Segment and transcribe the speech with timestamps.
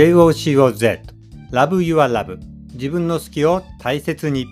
[0.00, 1.02] JOCOZ
[1.52, 2.38] Love Your Love
[2.72, 4.46] 自分の好きを大切に。
[4.46, 4.50] 好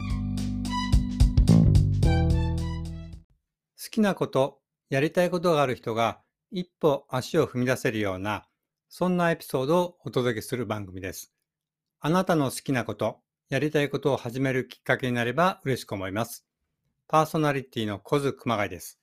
[3.90, 8.46] きなことやりたいことがある人が一歩足を踏み出せるような
[8.90, 11.32] そんなエピソードをお届けする番組です。
[12.00, 16.44] あなたの好きなことやりたいことを始めるきっかけになれば嬉しく思います。
[17.06, 19.00] パーソナリティの小津熊谷です。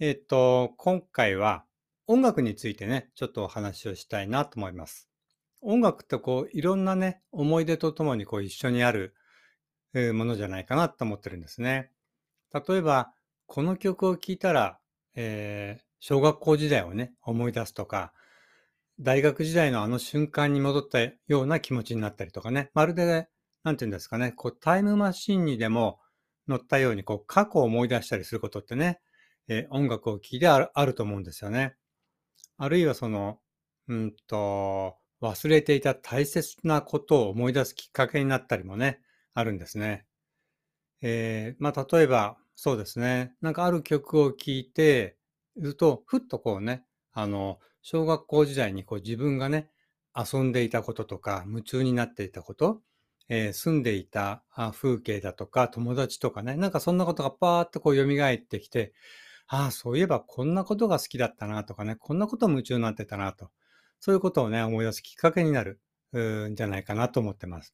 [0.00, 1.64] えっと今回は
[2.08, 5.11] 音楽についてねちょっとお話をしたいなと思います。
[5.62, 9.14] 音楽ってこういろんなね思い出とともにこう一緒にある
[9.94, 11.90] ものじゃないかなと思ってるんですね。
[12.52, 13.12] 例えば
[13.46, 14.78] この曲を聴いたら、
[15.14, 18.12] えー、小学校時代をね思い出すとか
[19.00, 23.28] 大学時代のあの瞬間に戻ったような気持ちになったりとかねまるで
[23.62, 26.00] 何て言うんですかねこうタイムマシンにでも
[26.48, 29.00] 乗ったようにこう過去を思い出したりすることってね、
[29.48, 31.76] えー、音楽を聴いてあるあると思うんですよね。
[32.58, 33.38] あるいはその
[33.88, 39.00] うんと忘れていた大切なことを思い出すきっかけになったりもね、
[39.34, 40.04] あるんですね。
[41.00, 43.34] えー、まあ、例えば、そうですね。
[43.40, 45.16] なんかある曲を聴いて、
[45.56, 49.70] ずっと、ふっとこうね、あの、小学校時代にこう自分がね、
[50.14, 52.82] 遊んでいたこととか、夢中になっていたこと、
[53.28, 58.92] えー、住んでいた風景だとか、友達とかね、なんかそんなことがパーッとこう蘇ってきて、
[59.46, 63.50] ああ、そういえばこんなことが好きだったなとかね、こんなこと夢中になってたなと。
[64.04, 65.80] そういうことをね、思い出すきっかけになる
[66.50, 67.72] んじゃないかなと思ってます。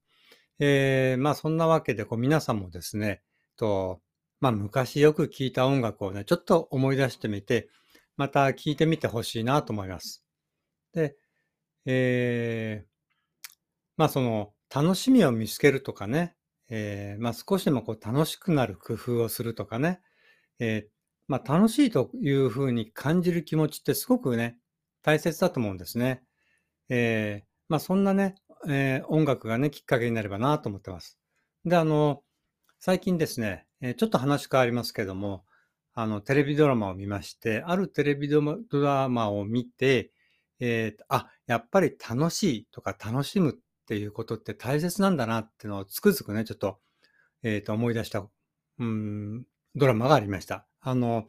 [0.59, 3.23] えー、まあそんなわけでこう皆さんもですね、
[3.57, 4.03] と
[4.39, 7.71] まあ昔よく聴いた音楽をね、ちょっと思い出してみて、
[8.19, 10.23] また聴いてみてほしいなと思います。
[10.93, 11.17] で、
[11.87, 13.51] えー、
[13.97, 16.37] まあその楽しみを見つけるとかね、
[16.69, 20.03] えー、まあ少しでもこう楽しくなる工夫をするとかね、
[20.59, 20.91] えー、
[21.27, 24.59] まあ楽しいというふうに感じる気持ちってすごくね、
[25.09, 26.23] 大切だと思うんですね。
[26.91, 28.35] えー、まあそんなね、
[28.69, 31.19] えー、音楽がね、きっかけになればなと思ってます。
[31.65, 32.21] で、あの、
[32.79, 35.47] 最近ですね、えー、ちょっと話変わりますけども、
[35.95, 38.43] あの、テレビドラマを見まして、あるテレビド
[38.83, 40.13] ラマを見て、
[40.61, 43.55] えー、あ、やっぱり楽しいとか楽しむっ
[43.87, 46.81] ていうことって大切なんだなっていうのをつくづくね、ちょっと、
[47.43, 48.29] えっ、ー、と、思い出した、
[48.79, 50.67] うん、ドラマがありました。
[50.83, 51.29] あの、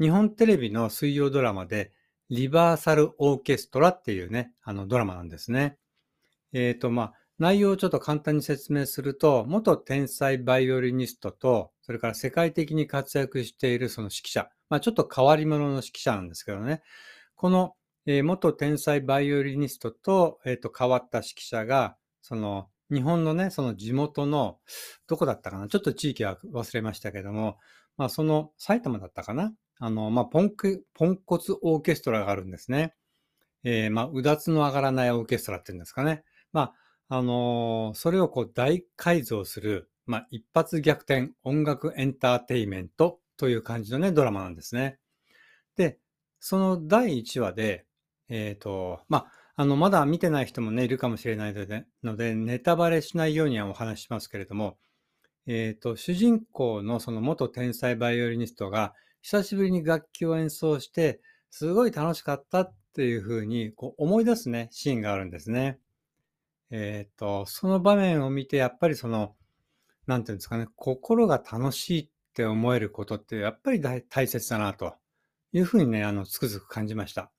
[0.00, 1.92] 日本テレビの水曜ドラマで、
[2.30, 5.76] リバーサルオーケストラっていうね、あのドラマなんですね。
[6.52, 16.82] えっ、ー、と、まあ、内容をちょっと簡単に説明すると、元天才バイオリニストと、それから世界的に活躍しているその指揮者、まあ、ちょっと変わり者の指揮者なんですけどね、
[17.34, 17.74] この、
[18.06, 24.58] えー、元天才バイオリニストと,、えー、と変わった指揮者が、その日本のね、その地元の、
[25.08, 27.58] どこだったかな、ちょっと地域は忘れましたけども、
[27.96, 32.94] まあ、その埼玉だったかな、あの、まあ、ポンク、ポンコツオーケストラがあるんですね。
[33.64, 36.22] えー、まあ、うだつの上がらないオーケストラっていうんですかね。
[36.52, 36.74] ま
[37.08, 44.98] あ、あのー、それをこう大改造する、まあ、一発逆転音楽エンターテイメントという感じのね、ドラマなんですね。
[45.76, 45.98] で、
[46.40, 47.86] その第1話で、
[48.28, 54.78] えっ、ー、と、まあ、あの、まだ見てない人もね、いるかもしれないので、のでネタバレしないようにはお話ししますけれども、
[55.46, 61.20] えっ、ー、と、主人公のその元天才バイオリニストが、久しぶりに楽器を演奏して、
[61.50, 65.78] すごい楽しかったっていうふうにこう思い出すね、シーンがあるんですね。
[66.70, 69.34] えっ、ー、と、その場面を見て、やっぱりその、
[70.06, 74.94] なんていうんですかね、心が楽しいって思えることって、やっぱり大切だなと
[75.52, 77.30] いうふうにね、あの、つくづく感じました。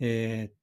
[0.00, 0.58] えー、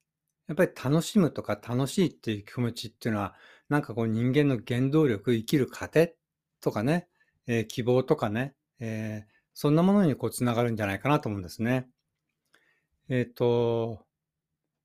[0.48, 3.36] やっぱり楽しむとか楽しいっていう気持ちっていうのは、
[3.70, 6.16] なんかこう人間の原動力、生きる糧
[6.62, 7.08] とかね、
[7.48, 11.88] えー、希望とかね、えー、そんなものにこうつながるんじゃないかなと思うんですね。
[13.08, 14.06] えっ、ー、と、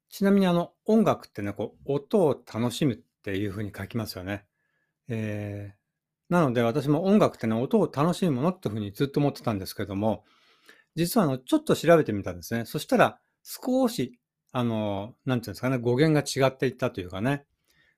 [0.09, 4.47] ちなみにあの音楽ってね、こう音を楽しむっていうふうに書きますよね。
[5.09, 10.25] えー、なので私も音楽ってね、音を楽しむものっていうふうにずっと思ってたんですけども、
[10.95, 12.65] 実はあのちょっと調べてみたんですね。
[12.65, 14.21] そしたら少し、
[14.53, 17.45] あの、なんていうんですかね、語源が違っていったというかね、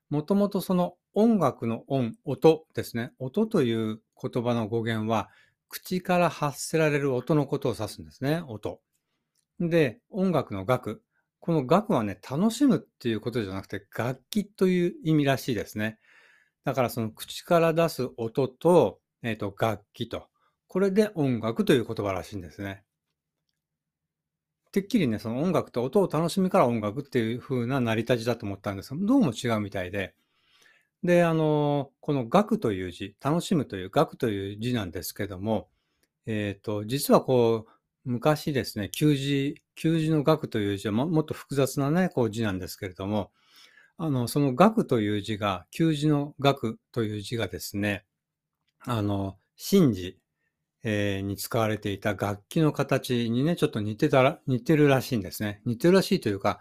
[0.08, 3.12] もともとその音楽の音、音ですね。
[3.18, 5.28] 音という言葉の語源は、
[5.72, 8.82] 口から発せられる音のことを指すんですね、音。
[9.58, 11.02] で、音楽の楽。
[11.40, 15.98] この楽はね、楽しむっていうことじゃなくて、楽器という意味らしいですね。
[16.64, 20.28] だからその口から出す音と、えっ、ー、と、楽器と。
[20.68, 22.84] これで音楽という言葉らしいんですね。
[24.72, 30.14] てっきりね、その音楽と音を楽しむから音楽っていう風な成り立ちだと思ったんですけど、どうも違うみたいで、
[31.02, 35.68] で、あの、この学という字、楽しむという学という字なんですけども、
[36.26, 37.70] えっ、ー、と、実はこう、
[38.04, 43.32] 昔ですね、旧字、旧字の学という字はもっと複雑なね、こう字なんですけれども、
[43.98, 48.04] あの、その学という字が、旧字の学という字がですね、
[48.80, 50.18] あの、神事、
[50.84, 55.62] えーに使われていた楽器の形にね、ちょっと似てたら、似てるらしいんですね。
[55.64, 56.60] 似てるらしいというか、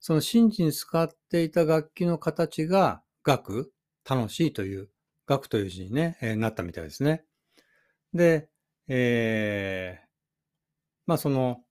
[0.00, 3.72] その神事に使っていた楽器の形が、楽、
[4.08, 4.88] 楽しいという、
[5.26, 7.24] 楽という字にね、えーなったみたいですね。
[8.14, 8.48] で、
[8.88, 10.08] えー
[11.06, 11.62] まあその、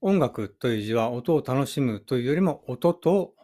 [0.00, 3.34] 音楽という字は音を楽しむというよりも音と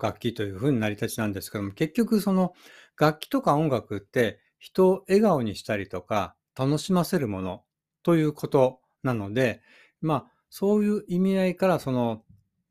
[0.00, 2.52] 楽器というふうになり立ちなんですけども、結局その
[2.98, 7.64] 楽器とか音楽って人を笑顔にしたりとか楽しませるもの
[8.02, 9.62] ということなので、
[10.00, 12.22] まあそういう意味合いからその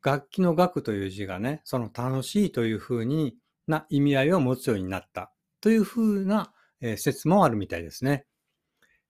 [0.04, 3.36] 楽器の楽という字がね、その楽しいというふうに
[3.68, 5.32] な意味合いを持つようになった
[5.62, 8.26] というふうな、えー説もあるみたいですね。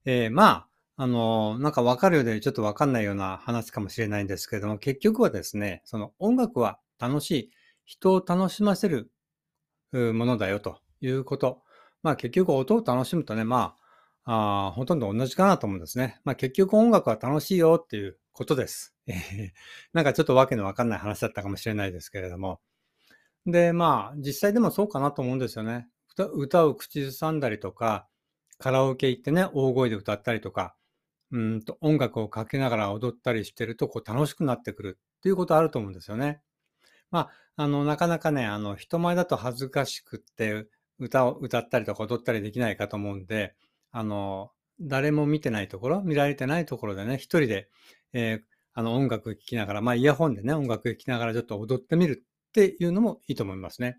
[0.04, 0.66] えーま
[0.96, 7.50] あ、あのなんかわかるようでちょっとわかんないような話かもしれないんですけれども、結局はですね、その音楽は楽しい、
[7.84, 9.10] 人を楽しませる
[9.92, 11.62] ものだよということ。
[12.02, 13.76] まあ結局音を楽しむとね、ま
[14.24, 16.20] あ、あほとんど同じかなと思うんですね。
[16.24, 18.94] まあ結局音楽は楽しいよっていうことです。
[19.06, 19.50] え ー
[19.92, 22.60] なんかちょっとわけのわかんない話だったかもしれないですけれども。
[23.50, 25.88] で、まあ実際でもそうかなと思うんですよね。
[26.34, 28.08] 歌を口ずさんだりとか、
[28.58, 30.74] カラオケ行ってね、大声で歌ったりとか、
[31.30, 36.40] うんと音楽をかけながら踊ったりしてるとこう楽しくなってくるっていうことあると思うんですよね。
[37.10, 40.66] まあ、あの、なかなかね、あの、人前だと恥ずかしくって
[40.98, 43.54] 歌を歌ったりとか踊ったりできないかと思うんで、
[43.92, 44.50] あの、
[44.80, 47.68] 誰も見てないところ、見られてないところでね、一人で、
[48.12, 53.98] えーあの、音楽聴きながら、まあ、イヤホンでね、音楽聴きながらちょっと踊ってみるっていうのもいいと思いますね。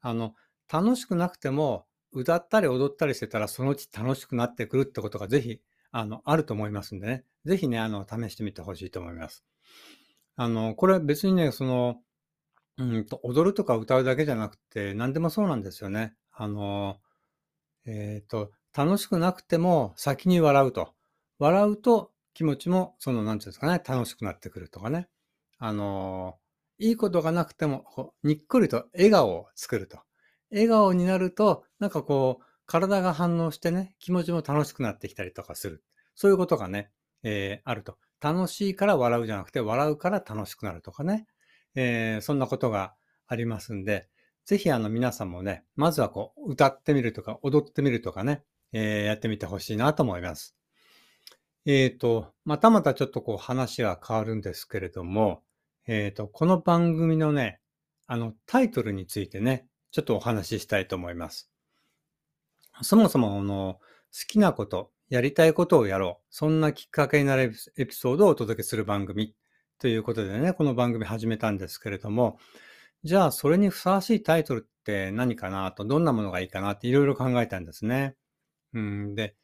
[0.00, 0.34] あの、
[0.72, 5.60] 楽しくなくても、歌ったり踊ったりしてたら、そのうち楽しくなってくるってことがぜひ、
[5.90, 7.24] あの、あると思いますんでね。
[7.44, 9.44] ぜひね、あの、試してみてほしいと思います。
[10.36, 11.96] あの、これは別にね、その、
[12.78, 16.14] うんと、踊るとか歌うだけじゃなくて、何でもそうなんですよね。
[16.32, 16.98] あの、
[17.86, 20.94] えっと、楽しくなくても先に笑うと。
[21.38, 25.08] 笑うと気持ちも、その、なんていうんですかね、楽しくなってくるとかね。
[25.58, 26.38] あの、
[26.78, 30.00] いいことがなくても、こうにっこりと笑顔を作ると。
[30.50, 35.84] 笑顔になると、なんかこう、体が反応してね、気持ちも楽しくなってきたりとかする。
[36.14, 36.90] そういうことがね、
[37.22, 37.98] えーあると。
[38.20, 41.26] 楽しいから笑うじゃなくて、笑うから楽しくなるとかね。
[41.74, 42.94] えーそんなことが
[43.26, 44.08] ありますんで、
[44.44, 50.56] ぜひあの皆さんもね、まずはこう、歌ってみるとか、踊ってみるとかね、えーやってみてほしいなと思います。
[51.66, 55.42] えっ、と、またまたちょっとこう話は変わるんですけれども、
[55.86, 57.60] えっ、と、この番組のね、
[58.06, 61.50] あのタイトルについてね、ちょっとお話ししたいと思います。
[62.82, 63.78] そもそもあの、
[64.12, 66.26] 好きなこと、やりたいことをやろう。
[66.30, 69.34] そんなきっかけになるエピソードをお届けする番組
[69.78, 72.38] ということでね、この番組始めたんですけれども、
[73.04, 78.16] じゃあそれにふさわしいタイトルって何かなと、どんなものがいいかなっていろいろ考えたんですね。
[78.72, 79.36] うん、で、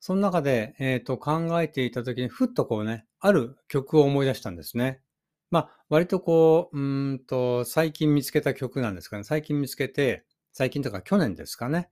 [0.00, 5.00] その中で、えっ、と、考えていたときに、ふっとこうね、ある曲を思い出したんですね。
[5.50, 9.24] ま、割とこう、うーんと、最近見つけた曲なんですかね。
[9.24, 11.90] 最近見つけて、最近とか去年ですかね。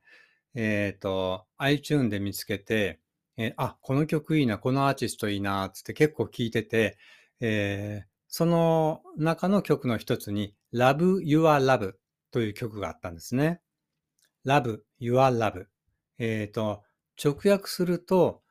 [0.54, 3.00] えっ、と、iTune で見つけて、
[3.38, 6.98] えあ、この曲いいな、このアーティストいいな、つって結構聴いてて、
[7.40, 11.94] えーその中の曲の一つに、Love Your Love
[12.32, 13.62] という曲があったんですね。
[14.46, 15.66] Love Your Love。
[16.18, 16.82] えっ、と、
[17.22, 18.42] 直訳すると、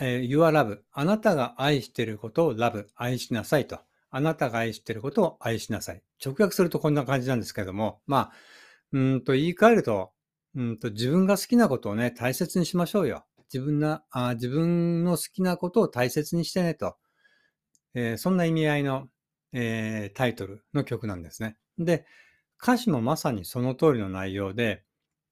[0.00, 0.80] えー Your Love。
[0.92, 2.86] あなたが愛していることを Love。
[2.96, 3.80] 愛しなさいと。
[4.10, 6.02] あなたが愛していることを愛しなさい。
[6.24, 8.32] 直訳するとこんな感じなんですけども、まあ、
[8.92, 10.12] うんと言い換えると、
[10.54, 13.26] うんと自分が好きなことをね、大切にしましょうよ。
[13.52, 16.96] 自分なあ自分の好きなことを大切にしてねと。
[17.94, 19.08] えーそんな意味合いの、
[19.52, 21.56] えータイトルの曲なんですね。
[21.78, 22.06] で、
[22.62, 24.84] 歌詞もまさにその通りの内容で、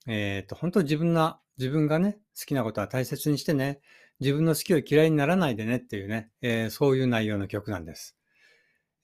[0.06, 3.80] えっと、本当自分な、自分がね、好きなことは大切にしてね、
[4.20, 8.15] 自分の好きを嫌いにならないでねっていうね、えーそういう内容の曲なんです。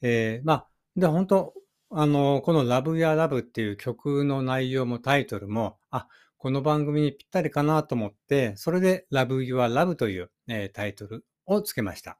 [0.02, 1.54] えーまあ、で、本当
[1.90, 12.18] あの、この Love Ya Love っていう曲の内容もタイトルも、あ、この番組にぴったりかなと思って、それで Love Your Love という、えータイトルをつけました。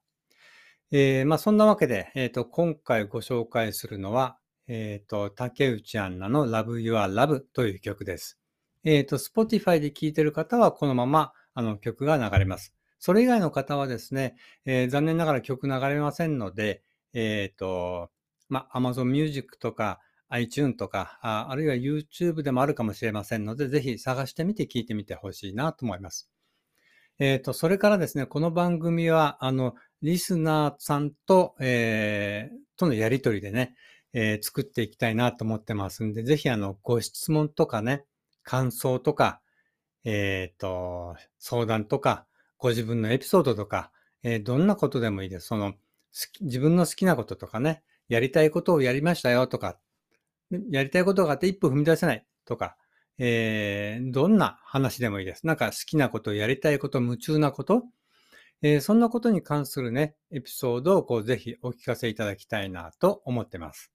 [0.92, 4.36] えーまあ、そんなわけで、えっ、と、今回ご紹介するのは、
[4.68, 8.38] えっ、と、竹内アンナの Love Your Love という曲です。
[8.84, 12.74] えっ、と、Spotify で聴いてる方はこのままあの曲が流れます。
[12.98, 14.36] それ以外の方はですね、
[14.66, 18.10] えー残念ながら曲流れませんので、えっ、と、
[18.48, 20.00] まあ、Amazon Music とか
[20.30, 26.30] iTune とかあ、あるいは YouTube でもあるかもしれませんので、ぜひ探してみて聴いてみてほしいなと思います。
[27.18, 33.74] えっ、と、それからですね、この番組は、あの、リスナーさんと、えーとのやりとりでね、
[34.12, 38.04] えー、作っていきたいなと思ってますんで、ぜひあの、ご質問とかね、
[38.42, 39.40] 感想とか、
[40.04, 42.26] えっ、ー、と、相談とか、
[42.58, 43.92] ご自分のエピソードとか、
[44.22, 45.46] えー、どんなことでもいいです。
[45.46, 45.74] その、
[46.40, 49.78] 自分の好きなこととかね、やりたいことをやりましたよとか、
[50.70, 52.76] やりたいことがあって一歩踏み出せないとか、
[53.18, 55.46] えー、どんな話でもいいです。
[55.46, 57.84] なんか好きなこと、やりたいこと、夢中なこと、
[58.62, 63.92] えー、そんなことに関するね、エピソードをこうぜひお聞かせいただきたいなと思ってます。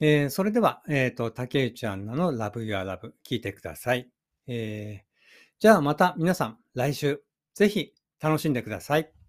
[0.00, 4.10] えー、それでは、えっ、ー、と、竹内アンナの Love Your Love 聞いてください。
[4.46, 5.14] えー、
[5.58, 7.22] じゃあまた皆さん来週
[7.54, 9.23] ぜひ楽しんでください。